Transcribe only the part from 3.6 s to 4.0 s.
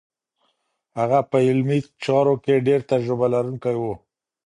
و.